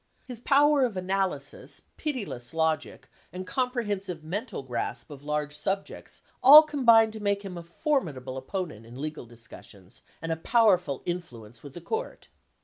[0.25, 6.63] His power of analysis, pitiless logic, and comprehensive mental grasp of large sub jects all
[6.63, 11.73] combined to make him a formidable opponent in legal discussions and a powerful influence with
[11.75, 12.29] the court.